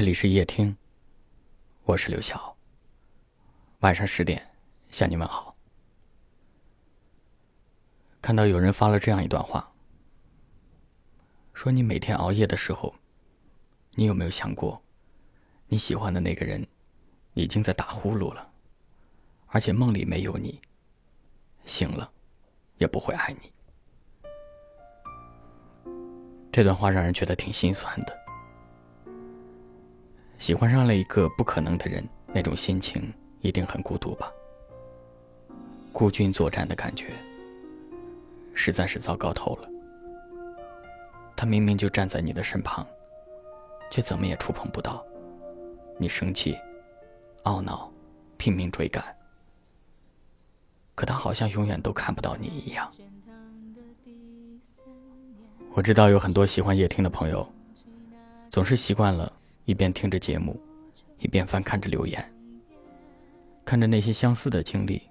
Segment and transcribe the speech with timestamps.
[0.00, 0.74] 这里是夜听，
[1.84, 2.56] 我是刘晓。
[3.80, 4.50] 晚上十点
[4.90, 5.54] 向你问好。
[8.22, 9.70] 看到有人发了这样一段话，
[11.52, 12.94] 说你每天熬夜的时候，
[13.90, 14.82] 你有没有想过，
[15.66, 16.66] 你喜欢的那个人
[17.34, 18.50] 已经在打呼噜了，
[19.48, 20.58] 而且梦里没有你，
[21.66, 22.10] 醒了
[22.78, 23.52] 也不会爱你。
[26.50, 28.18] 这段话让人觉得挺心酸的。
[30.40, 32.02] 喜欢上了一个不可能的人，
[32.32, 34.32] 那种心情一定很孤独吧？
[35.92, 37.12] 孤军作战的感觉，
[38.54, 39.68] 实在是糟糕透了。
[41.36, 42.86] 他明明就站在你的身旁，
[43.90, 45.04] 却怎么也触碰不到。
[45.98, 46.56] 你生气、
[47.44, 47.92] 懊恼、
[48.38, 49.04] 拼命追赶，
[50.94, 52.90] 可他好像永远都看不到你一样。
[55.74, 57.46] 我知道有很多喜欢夜听的朋友，
[58.50, 59.30] 总是习惯了
[59.64, 60.60] 一边听着节目，
[61.18, 62.24] 一边翻看着留言，
[63.64, 65.02] 看着那些相似的经历，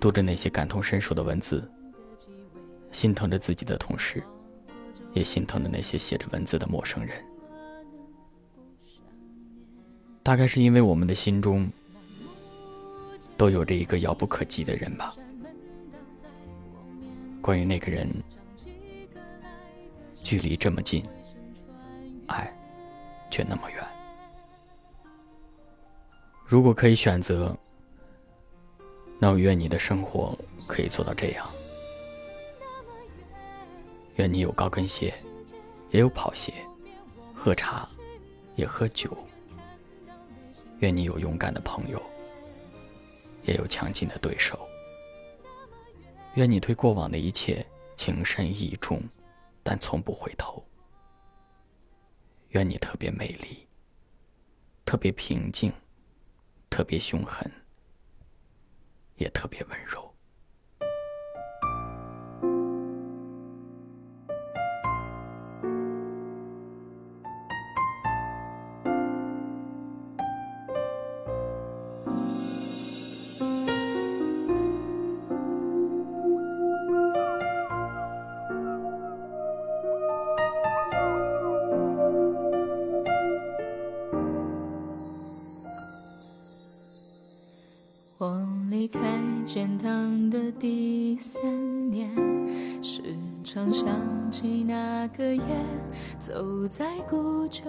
[0.00, 1.70] 读着那些感同身受的文字，
[2.92, 4.22] 心疼着自己的同时，
[5.12, 7.24] 也心疼着那些写着文字的陌生人。
[10.22, 11.70] 大概是因为我们的心中
[13.36, 15.14] 都有着一个遥不可及的人吧。
[17.40, 18.08] 关于那个人。
[20.22, 21.02] 距离这么近，
[23.30, 23.84] 却那么远。
[26.44, 27.56] 如果可以选择，
[29.18, 30.36] 那我愿你的生活
[30.66, 31.46] 可以做到这样：
[34.16, 35.14] 愿你有高跟鞋，
[35.90, 36.52] 也有跑鞋；
[37.34, 37.88] 喝茶，
[38.56, 39.10] 也喝酒；
[40.80, 42.02] 愿你有勇敢的朋友，
[43.44, 44.56] 也有强劲的对手；
[46.34, 47.64] 愿你对过往的一切
[47.96, 49.00] 情深意重。
[49.62, 50.64] 但从不回头。
[52.50, 53.66] 愿你特别美丽，
[54.84, 55.72] 特别平静，
[56.68, 57.50] 特别凶狠，
[59.16, 59.99] 也特别温柔。
[88.80, 88.98] 离开
[89.44, 91.42] 天堂的第三
[91.90, 92.08] 年，
[92.80, 93.02] 时
[93.44, 93.86] 常想
[94.30, 95.42] 起那个夜，
[96.18, 97.60] 走在古旧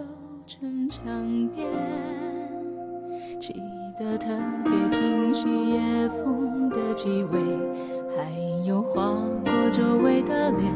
[0.47, 1.03] 城墙
[1.53, 1.67] 边，
[3.41, 3.53] 记
[3.99, 4.29] 得特
[4.63, 7.41] 别清晰夜风的气味，
[8.15, 9.11] 还有划
[9.43, 10.73] 过周围的脸，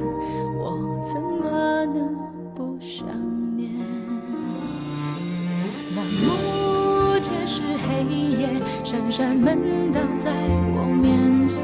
[9.55, 10.31] 扇扇门挡在
[10.75, 11.63] 我面前，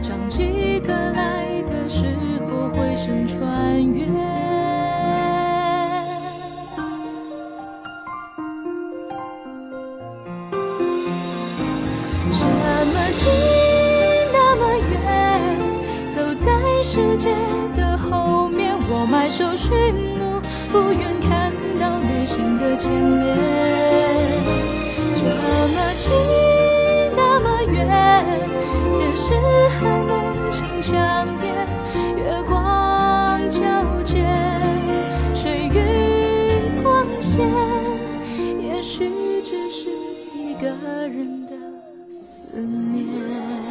[0.00, 2.04] 唱起歌来的时
[2.48, 4.06] 候，回声穿越。
[12.30, 12.44] 这
[12.92, 13.26] 么近，
[14.32, 14.62] 那么
[14.92, 15.58] 远，
[16.12, 16.46] 走在
[16.82, 17.34] 世界
[17.74, 19.74] 的后面，我埋首寻
[20.18, 24.85] 路，不愿看到内心的牵连。
[29.28, 29.34] 是
[29.70, 31.50] 和梦境相叠，
[32.16, 33.60] 月光皎
[34.04, 34.24] 洁，
[35.34, 37.44] 水云光线，
[38.60, 39.10] 也许
[39.42, 39.88] 只是
[40.32, 40.68] 一个
[41.08, 41.56] 人的
[42.08, 43.65] 思念。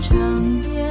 [0.00, 0.16] 长
[0.62, 0.88] 夜，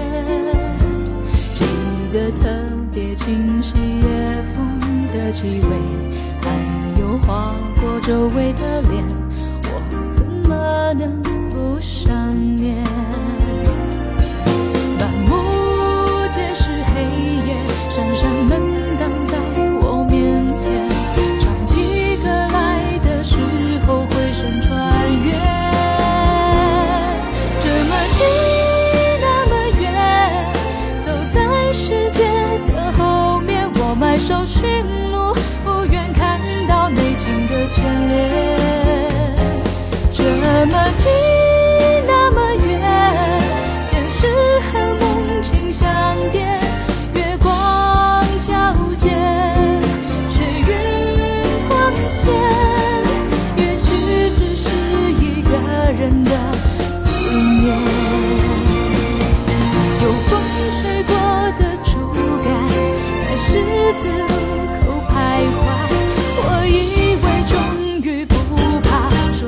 [1.53, 1.65] 记
[2.11, 2.49] 得特
[2.93, 4.79] 别清晰夜风
[5.13, 5.69] 的气味，
[6.41, 9.03] 还有划过周围的脸，
[9.63, 9.69] 我
[10.11, 12.83] 怎么能不想念？
[34.17, 35.33] 手寻路，
[35.63, 38.86] 不愿看到内心的牵连。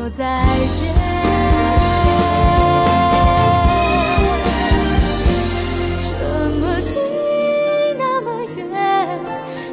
[0.10, 0.24] 再
[0.74, 0.80] 见。
[6.02, 6.10] 这
[6.60, 6.98] 么近，
[7.98, 8.60] 那么远，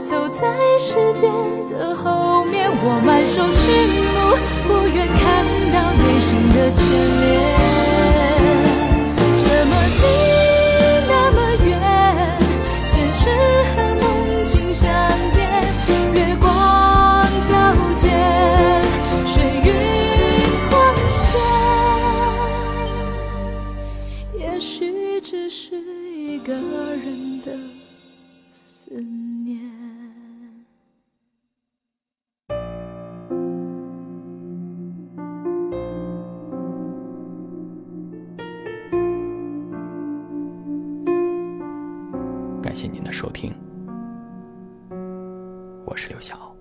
[0.09, 0.47] 走在
[0.79, 1.27] 世界
[1.71, 3.65] 的后面，我满手寻
[4.15, 4.17] 路，
[4.69, 5.17] 不愿看
[5.73, 6.81] 到内心的牵
[7.21, 7.56] 连。
[42.67, 43.55] 感谢您的收听，
[45.85, 46.56] 我是刘晓。